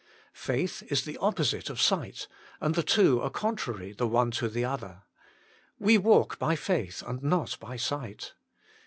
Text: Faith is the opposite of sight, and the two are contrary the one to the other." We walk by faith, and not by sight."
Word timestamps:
Faith 0.33 0.81
is 0.91 1.05
the 1.05 1.15
opposite 1.19 1.69
of 1.69 1.79
sight, 1.79 2.27
and 2.59 2.73
the 2.73 2.81
two 2.81 3.21
are 3.21 3.29
contrary 3.29 3.91
the 3.93 4.07
one 4.07 4.31
to 4.31 4.49
the 4.49 4.65
other." 4.65 5.03
We 5.77 5.99
walk 5.99 6.39
by 6.39 6.55
faith, 6.55 7.03
and 7.05 7.21
not 7.21 7.55
by 7.59 7.75
sight." 7.75 8.33